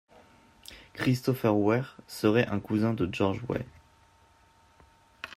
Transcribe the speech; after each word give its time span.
Christopher 0.95 1.51
Wreh 1.53 1.83
serait 2.07 2.47
un 2.47 2.59
cousin 2.59 2.95
de 2.95 3.07
George 3.13 3.39
Weah. 3.47 3.61